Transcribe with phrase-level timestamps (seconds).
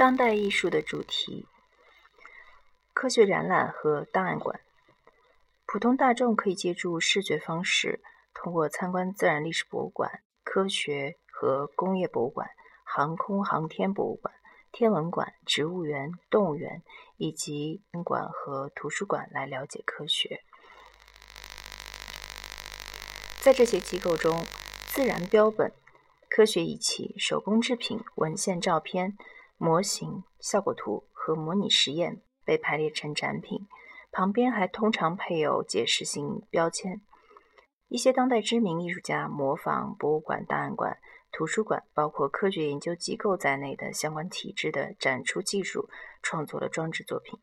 [0.00, 1.46] 当代艺术的主题：
[2.94, 4.58] 科学展览和档案馆。
[5.66, 8.00] 普通大众可以借助视觉方式，
[8.32, 12.48] 通过参观自然历史博物馆、科学和工业博物馆、
[12.82, 14.32] 航空航天博物馆、
[14.72, 16.82] 天文馆、植物园、动物园
[17.18, 20.42] 以及公馆和图书馆来了解科学。
[23.42, 24.42] 在这些机构中，
[24.86, 25.70] 自然标本、
[26.30, 29.18] 科学仪器、手工制品、文献、照片。
[29.62, 33.68] 模型、效果图和模拟实验被排列成展品，
[34.10, 37.02] 旁边还通常配有解释性标签。
[37.88, 40.96] 一些当代知名艺术家模仿博物馆、档案馆、
[41.30, 45.90] 图书馆，包括科学研究机构在内的相关体制的展出技术，
[46.22, 47.38] 创作了装置作品。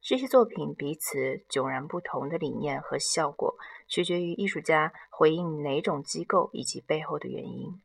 [0.00, 3.54] 这些作品彼此迥然不同的理念和效果，
[3.86, 7.78] 取决于艺术家回应哪种机构以及背后的原因。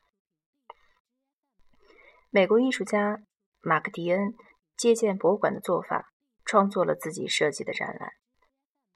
[2.29, 3.21] 美国艺术家。
[3.65, 4.35] 马克·迪恩
[4.75, 6.11] 借鉴博物馆的做法，
[6.43, 8.11] 创作了自己设计的展览。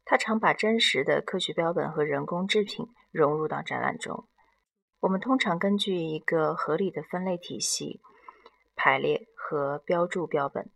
[0.04, 4.28] 他常把真实的科学标本和人工制品融入到展览中。
[5.00, 8.02] 我们通常根据一个合理的分类体系
[8.76, 10.70] 排列和标注标本，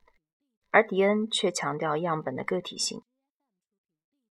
[0.69, 3.03] 而迪恩却强调样本的个体性。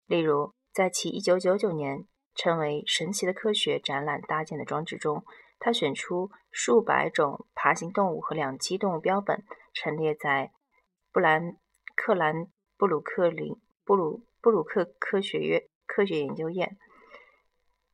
[0.07, 5.23] 例如，在其1999年称为“神奇的科学”展览搭建的装置中。
[5.63, 10.53] 他选出数百种爬行动物和两栖动物标本，陈列在
[11.13, 11.57] 布兰
[11.95, 16.77] 克兰布鲁克林布鲁布鲁克科学院科学研究院。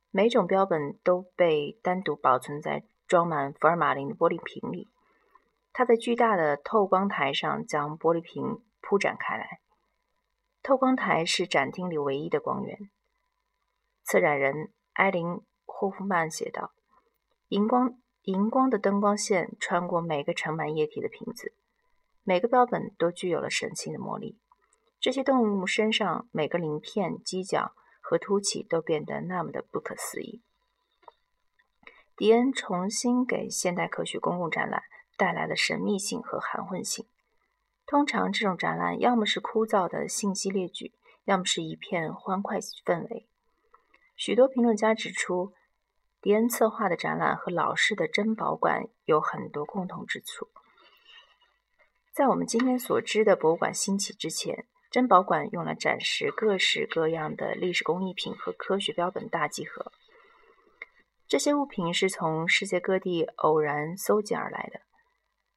[0.09, 4.87] 每种标本都被单独保存在装满福尔马林的玻璃瓶里。
[5.73, 9.59] 他在巨大的透光台上将玻璃瓶铺展开来。
[10.63, 12.89] 透光台是展厅里唯一的光源。
[14.03, 16.71] 策展人埃琳霍夫曼写道。
[17.49, 21.53] 荧光荧光的灯光线穿过每个盛满液体的瓶子，
[22.25, 24.37] 每个标本都具有了神奇的魔力。
[24.99, 27.71] 这些动物身上每个鳞片、犄角
[28.01, 30.41] 和凸起都变得那么的不可思议。
[32.17, 34.83] 迪恩重新给现代科学公共展览
[35.15, 37.05] 带来了神秘性和含混性。
[37.85, 40.91] 通常，这种展览要么是枯燥的信息列举，
[41.23, 43.29] 要么是一片欢快氛围。
[44.17, 45.53] 许多评论家指出。
[46.27, 50.49] 迪恩策划的展览和老式的珍宝馆有很多共同之处。
[52.13, 59.93] 在我们今天所知的博物馆兴起之前，珍宝馆用来展示各式各样的历史工艺品和科学标本大集合。
[61.29, 64.81] 这些物品是从世界各地偶然搜集而来的。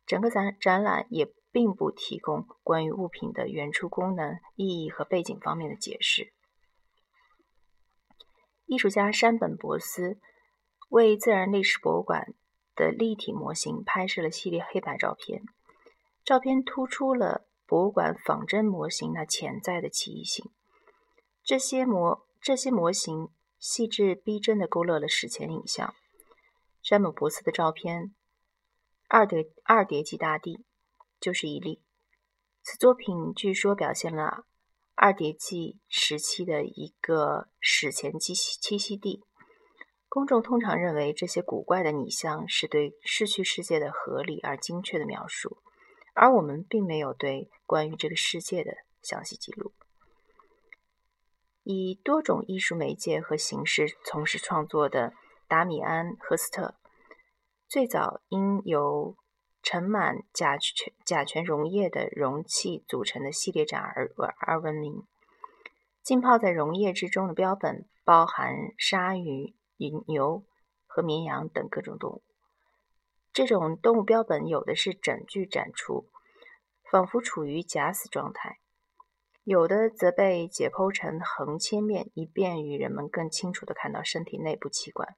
[0.06, 6.32] 整个展展览也并不提供关于物品的原初功能、意义和背景方面的解释。
[8.66, 10.20] 艺术家山本博斯。
[10.90, 12.34] 为自然历史博物馆
[12.74, 15.44] 的立体模型拍摄了系列黑白照片，
[16.24, 20.50] 照片突出了博物馆仿真模型那潜在的奇异性。
[21.44, 23.28] 这些模这些模型
[23.60, 25.94] 细致逼真地勾勒了史前影像。
[26.82, 28.12] 山姆博斯的照片
[29.06, 30.64] 二叠二叠纪大地
[31.20, 31.82] 就是一例。
[32.64, 34.44] 此作品据说表现了
[34.96, 39.22] 二叠纪时期的一个史前栖息栖息地。
[40.10, 45.58] 公众通常认为这些古怪的拟像是对逝去世界的合理而精确的描述，
[46.14, 49.72] 而我们并没有对关于这个世界的详细记录。
[51.62, 55.12] 以多种艺术媒介和形式从事创作的
[55.46, 56.74] 达米安·赫斯特，
[57.68, 59.16] 最早因由
[59.62, 64.10] 盛满甲醛甲醛溶液的容器组成的系列展而
[64.40, 65.04] 而闻名。
[66.02, 69.54] 浸泡在溶液之中的标本包含鲨鱼。
[69.80, 70.44] 以牛
[70.86, 72.22] 和绵羊等各种动物，
[73.32, 76.06] 这种动物标本有的是整具展出，
[76.90, 78.58] 仿佛处于假死状态；
[79.42, 85.16] 有的则被解剖成横切面，以便于人们更清楚地看到身体内部器官。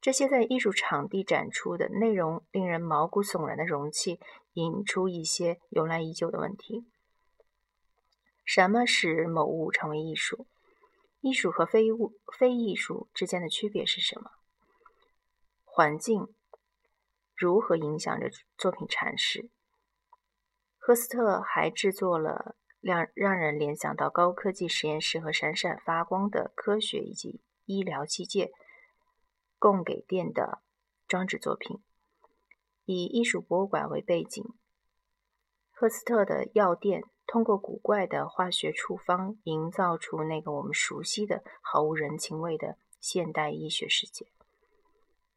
[0.00, 4.18] 这些在艺术场地展出的内容令人毛骨悚然的容器，
[4.54, 6.86] 引出一些由来已久的问题：
[8.46, 10.46] 什么使某物成为艺术？
[11.26, 14.30] 艺术和非物非艺术之间的区别是什么？
[15.64, 16.32] 环境
[17.34, 19.50] 如何影响着作品阐释？
[20.78, 28.52] 赫斯特还制作了让让人联想到高科技实验室和闪闪发光的科学以及医疗器械
[29.58, 30.62] 供给电的
[31.08, 31.82] 装置作品。
[32.84, 34.44] 以艺术博物馆为背景，
[35.72, 37.02] 赫斯特的药店。
[37.26, 44.26] 通过古怪的化学处方，营造出那个我们熟悉的毫无人情味的现代医学世界。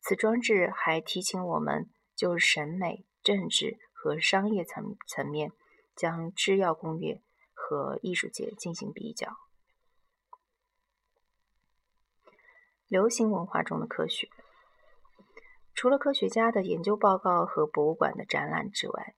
[0.01, 5.51] 此装置还提醒我们就审美、政治和商业层层面，
[5.95, 7.21] 将制药工业
[7.53, 9.37] 和艺术界进行比较。
[12.87, 14.29] 流行文化中的科学，
[15.73, 19.15] 除了科学家的研究报告和博物馆的展览之外，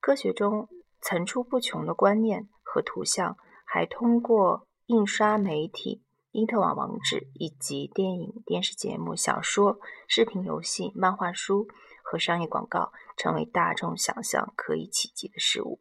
[0.00, 0.68] 科学中
[1.00, 6.02] 层出不穷的观念和图像，还通过印刷媒体。
[6.30, 11.66] 因特网网址以及电影、电视节目、小说、视频游戏、漫画书
[12.04, 15.80] 和商业广告，成为大众想象可以企及的事物。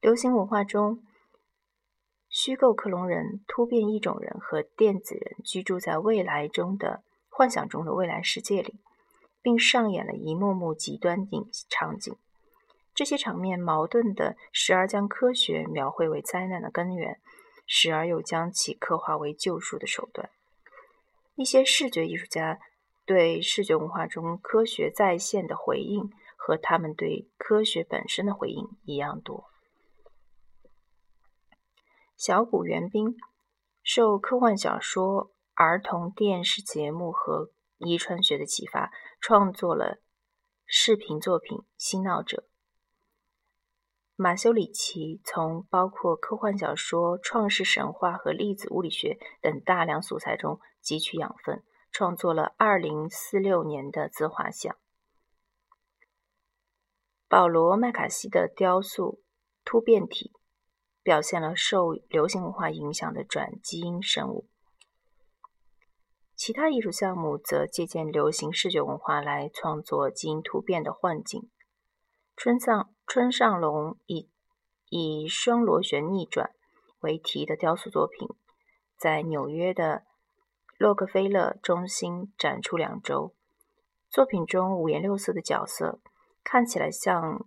[0.00, 1.02] 流行文化中，
[2.28, 8.80] 虚构克隆人、突变异种人和电子人居住在未来中的幻想中的未来世界里，
[9.42, 12.16] 并上演了一幕幕极端景场景。
[13.02, 17.20] 这些场面矛盾的，时而将科学描绘为灾难的根源。
[17.66, 20.30] 时而又将其刻画为救赎的手段。
[21.34, 22.60] 一些视觉艺术家
[23.04, 29.46] 对视觉文化中科学再现的回应，和他们对科学本身的回应一样多。
[32.16, 33.16] 小谷元兵
[33.82, 39.98] 受科幻小说、儿童电视节目和遗传学的启发，创作了
[40.64, 42.44] 视频作品《新闹者》。
[44.22, 54.76] 马修里奇从包括科幻小说、创世神话和粒子物理学等大量素材中汲取养分，创作了2046年的自画像。
[57.26, 59.14] 保罗·麦卡锡的雕塑
[59.64, 60.30] 《突变体》
[61.02, 64.48] 表现了受流行文化影响的转基因生物。
[66.36, 71.50] 其他艺术项目则借鉴流行视觉文化来创作基因突变的幻境。
[72.36, 74.30] 春上春上隆以
[74.88, 76.54] 以双螺旋逆转
[77.00, 78.26] 为题的雕塑作品，
[78.96, 80.04] 在纽约的
[80.78, 83.34] 洛克菲勒中心展出两周。
[84.08, 86.00] 作品中五颜六色的角色
[86.42, 87.46] 看起来像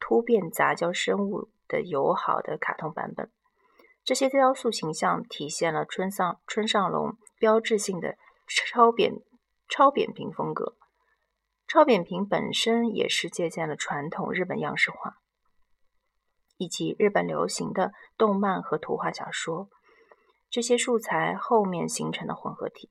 [0.00, 3.30] 突变杂交生物的友好的卡通版本。
[4.02, 8.16] 这些雕塑形象体现了春上春上隆标志性的
[8.48, 9.22] 超扁
[9.68, 10.74] 超扁平风格。
[11.66, 15.16] 超扁平本身也是借鉴了传统日本样式画，
[16.56, 19.68] 以及日本流行的动漫和图画小说
[20.50, 22.90] 这些素材后面形成的混合体。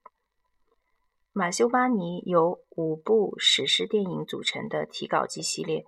[1.32, 5.86] 马修·巴尼由五部史诗电影组成的提稿机系列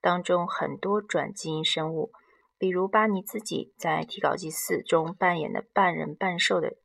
[0.00, 2.12] 当中，很多转基因生物，
[2.56, 6.76] 比如巴尼自己在提稿机四中扮演的半人半兽的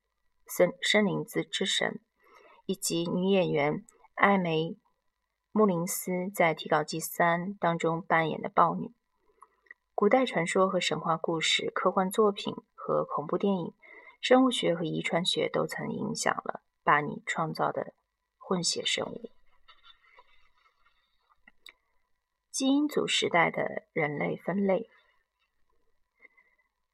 [0.46, 2.02] 森森林之之神，
[2.66, 3.86] 以及女演员
[4.16, 4.78] 艾梅。
[5.56, 8.92] 穆林斯在提稿机三当中扮演的豹女，
[9.94, 13.74] 古代传说和神话故事、科幻作品和恐怖电影、
[14.20, 17.94] 生物学和遗传学都曾影响了巴尼创造的
[18.40, 19.30] 混血生物。
[22.50, 24.90] 基因组时代的人类分类，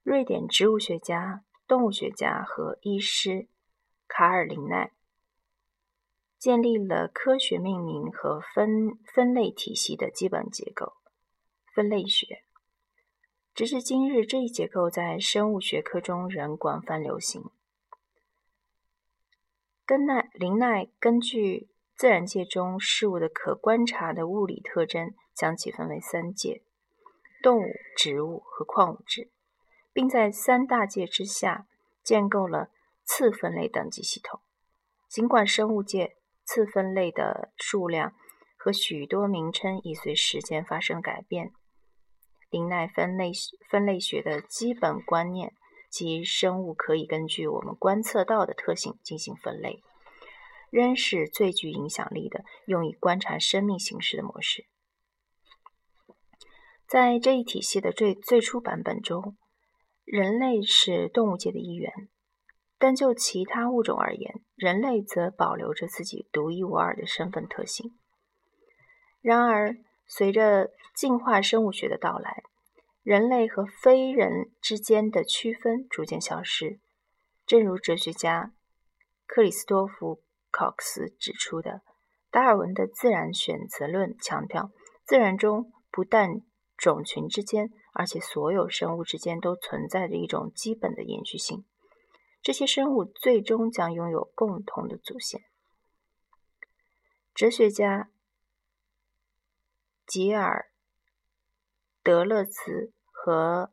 [0.03, 3.47] 瑞典植物学家、动物学家和医师
[4.05, 4.91] 卡尔林奈。
[6.39, 10.93] 建立了科学命名和分分类体系的基本结构——
[11.75, 12.43] 分类学。
[13.53, 17.43] 直至今日，这一结构在生物学科中仍广泛流行。
[19.85, 26.63] 根奈林奈根据自然界中事物的可观察的物理特征，将其分为三界：
[27.43, 27.65] 动物、
[27.97, 29.29] 植物和矿物质，
[29.91, 31.67] 并在三大界之下
[32.01, 32.69] 建构了
[33.03, 34.39] 次分类等级系统。
[35.09, 36.15] 尽管生物界，
[36.49, 38.15] 次分类的数量
[38.57, 41.51] 和许多名称已随时间发生改变。
[42.49, 43.31] 林奈分类
[43.69, 45.53] 分类学的基本观念
[45.91, 49.83] 即生物可以根据我们观测到的特性进行分类，
[50.71, 54.65] 仍是最具影响力的用以观察生命形式的模式。
[56.87, 59.37] 在这一体系的最最初版本中，
[60.03, 62.09] 人类是动物界的一员。
[62.79, 67.93] 但就其他物种而言，人类则保留着自己独一无二的身份特性。
[69.21, 69.75] 然而，
[70.07, 72.41] 随着进化生物学的到来，
[73.03, 76.79] 人类和非人之间的区分逐渐消失。
[77.45, 78.53] 正如哲学家
[79.27, 80.15] 克里斯多夫·
[80.49, 81.81] 考克斯指出的，
[82.31, 84.71] 达尔文的自然选择论强调，
[85.03, 86.41] 自然中不但
[86.77, 91.65] 种群之间，而且所有生物之间都存在着一种基本的延续性。
[92.49, 95.39] 这些生物最终将拥有共同的祖先。
[97.35, 98.09] 哲学家
[100.07, 100.71] 吉尔·
[102.01, 103.71] 德勒兹和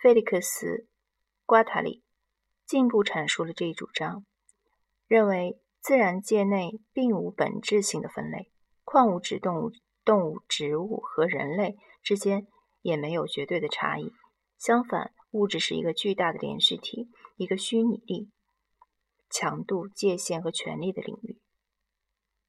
[0.00, 0.66] 菲利克斯·
[1.44, 2.04] 瓜塔里
[2.64, 4.24] 进一步阐述了这一主张，
[5.08, 8.52] 认为自然界内并无本质性的分类，
[8.84, 9.72] 矿物质、动物
[10.04, 12.46] 动物、植物和人类之间
[12.82, 14.12] 也没有绝对的差异。
[14.56, 18.30] 相反，物质是一个巨大的连续体，一个虚拟力、
[19.28, 21.38] 强度、界限和权力的领域。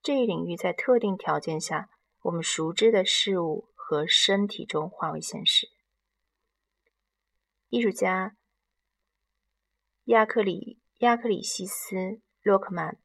[0.02, 1.90] 这一领域在特定条件下，
[2.24, 5.70] 我们熟知的事物和身体中化为现实。
[7.70, 8.36] 艺术家
[10.06, 11.96] 亚克里亚克里西斯·
[12.42, 12.98] 洛克曼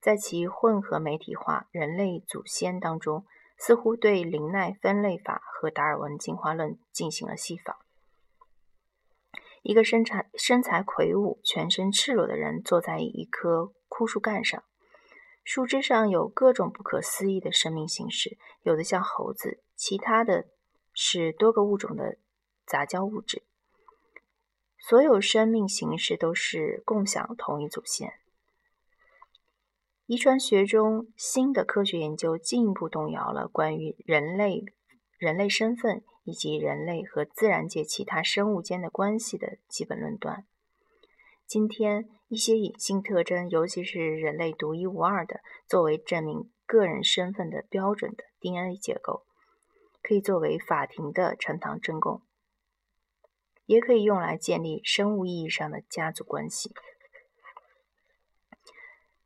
[0.00, 3.24] 在其混合媒体化人类祖先当中，
[3.56, 7.76] 似乎对林奈分类法和达尔文进化论进行了细仿。
[9.64, 14.62] 一个身材身材魁梧、全身赤裸的人坐在一棵枯树干上。
[15.42, 20.48] 树枝上有各种不可思议的生命形式，有的像猴子，其他的
[20.92, 22.18] 是多个物种的
[22.66, 23.42] 杂交物质。
[24.78, 28.12] 所有生命形式都是共享同一祖先。
[30.04, 34.66] 遗传学中新的科学研究进一步动摇了关于人类、
[35.24, 40.44] 人类身份以及人类和自然界其他生物间的关系的基本论断。
[41.46, 49.24] 今天，一些隐性特征，尤其是人类独一无二的、作为证明个人身份的标准的 DNA 结构，
[50.02, 52.20] 可以作为法庭的呈堂证供，
[53.64, 56.70] 也可以用来建立生物意义上的家族关系。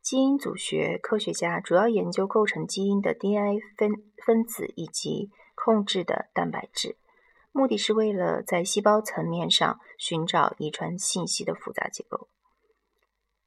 [0.01, 3.91] 基因组学科学家主要研究构成基因的 DNA 分
[4.25, 5.29] 分子以及
[5.69, 6.97] 控制的蛋白质。
[7.51, 12.27] 目的是为了在细胞层面上寻找遗传信息的复杂结构。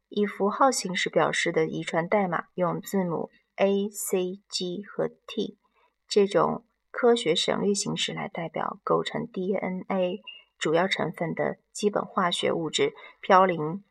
[0.09, 5.59] 以符号形式表示的遗传代码，用字母 A、C、G 和 T
[6.07, 10.23] 这种科学省略形式来代表构成 DNA
[10.57, 13.83] 主要成分的基本化学物质：嘌呤、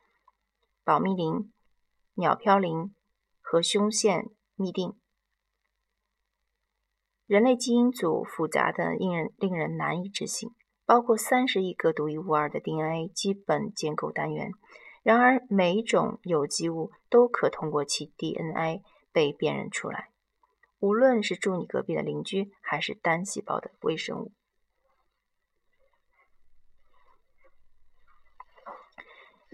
[0.86, 1.52] 保密磷、
[2.14, 2.92] 鸟嘌呤
[3.42, 5.01] 和胸腺嘧啶。
[7.32, 10.54] 人类基因组复杂的令人令人难以置信，
[10.86, 14.52] 包括三十亿个独一无二的 DNA 基本结构单元。
[15.02, 18.84] 然而，每一种有机物都可通过其 DNA
[19.14, 20.10] 被辨认出来，
[20.82, 24.34] 无论是住你隔壁的邻居，还是单细胞的微生物。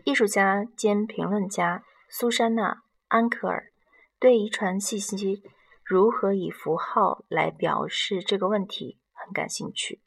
[0.04, 2.74] 艺术家兼评论家苏珊娜·
[3.08, 3.72] 安克尔
[4.18, 5.44] 对遗传信息。
[5.90, 10.02] 如何以符号来表示这个问题很感兴趣。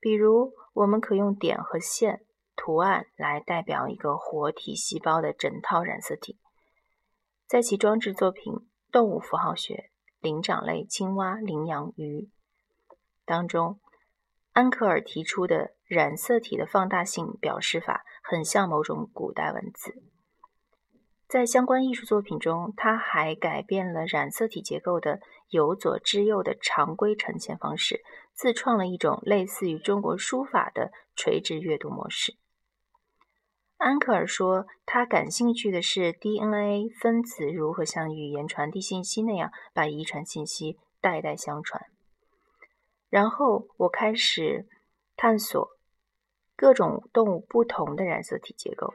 [0.00, 2.24] 比如，我们可用点和线
[2.56, 6.40] 图案来代表一个活体细胞的整套染色体。
[7.46, 8.52] 在其装置作品
[8.90, 12.22] 《动物符号学：灵长类青蛙、羚羊、鱼》
[13.24, 13.78] 当中，
[14.52, 20.02] 安克尔提出的染色体的放大性表示法很像某种古代文字。
[21.30, 25.20] 在相关艺术作品中，他还改变了染色体结构的
[25.50, 28.02] 由左至右的常规呈现方式，
[28.34, 32.34] 自创了一种类似于中国书法的垂直阅读模式。
[33.76, 41.86] 安克尔说，他感兴趣的是 DNA 分子如何像语言传递信息那样把遗传信息代代相传。
[43.08, 44.66] 然后我开始
[45.16, 45.70] 探索
[46.56, 48.92] 各种动物不同的染色体结构，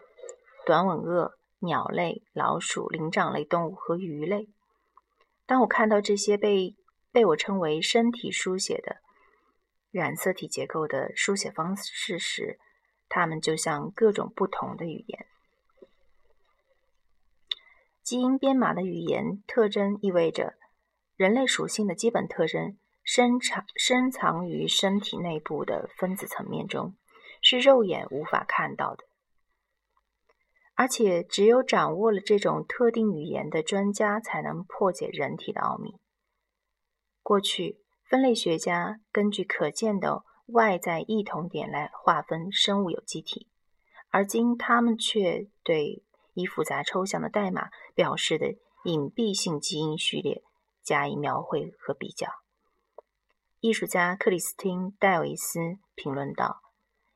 [0.66, 1.38] 短吻鳄。
[1.66, 4.48] 鸟类、老鼠、灵长类动物和鱼类。
[5.46, 6.76] 当我看到这些被
[7.12, 8.98] 被我称为身体书写的
[9.92, 12.60] 染色体结构的书写方式时，
[13.10, 15.26] 它们就像各种不同的语言。
[18.02, 20.56] 基因编码的语言特征意味着
[21.16, 26.96] 人类属性的基本特征深藏深藏于身体内部的分子层面中，
[27.42, 29.05] 是肉眼无法看到的。
[30.78, 35.96] 而且，只有掌握了这种特定语言的专家，才能破解人体的奥秘。
[37.24, 43.48] 过去，分类学家根据可见的外在异同点来划分生物有机体，
[44.10, 46.04] 而今他们却对
[46.34, 50.44] 以复杂抽象的代码表示的隐蔽性基因序列
[50.84, 52.28] 加以描绘和比较。
[53.62, 56.62] 艺术家克里斯汀·戴维斯评论道：“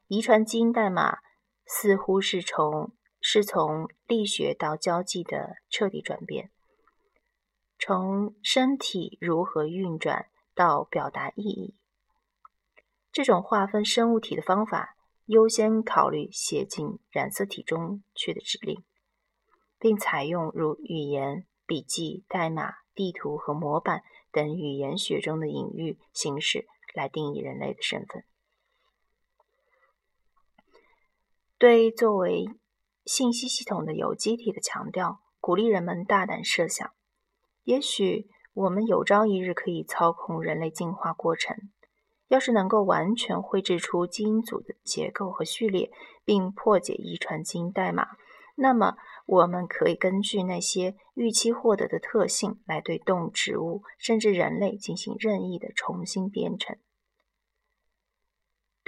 [0.08, 1.18] 遗传基因代码
[1.66, 6.52] 似乎是从……”是从力学到交际的彻底转变，
[7.78, 11.76] 从身体如何运转到表达意义。
[13.12, 14.96] 这种划分生物体的方法，
[15.26, 18.84] 优先考虑写进染色体中去的指令，
[19.78, 28.24] 并采用如语言、笔记、代码、地图和模板等语言学中的隐喻形式来定义人类的身份。
[31.58, 32.48] 对作为。
[33.10, 36.92] 信息系统的有机体的强调，鼓励人们大胆设想：
[37.64, 41.58] 也许我们有朝一日可以操控人类进化过程。
[42.28, 45.92] 要是能够完全绘制出基因组的结构和序列，
[46.24, 48.10] 并破解遗传基因代码，
[48.56, 56.78] 那么我们可以根据那些预期获得的特性来对动植物甚至人类进行任意的重新编程。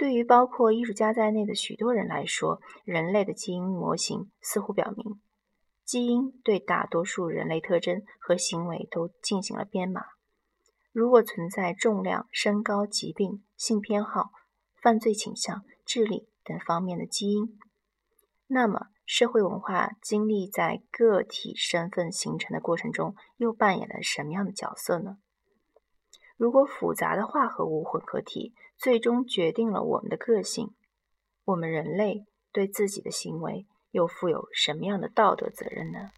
[0.02, 5.20] 对于包括艺术家在内的许多人来说，人类的基因模型似乎表明，
[5.84, 10.02] 基因对大多数人类特征和行为都进行了编码。
[10.90, 14.32] 如果存在重量、身高、疾病、性偏好、
[14.82, 17.56] 犯罪倾向、智力等方面的基因，
[18.48, 25.18] 那么社会文化经历在个体身份形成的过程中又扮演了什么样的角色呢？
[26.42, 30.74] 如果复杂的化合物混合体最终决定了我们的个性，
[31.44, 36.10] 我们人类对自己的行为又负有什么样的道德责任呢？